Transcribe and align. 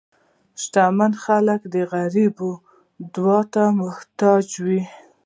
شتمن 0.61 1.13
خلک 1.23 1.61
د 1.73 1.75
غریب 1.93 2.35
دعا 3.13 3.39
ته 3.53 3.63
محتاج 3.79 4.45
وي. 4.65 4.81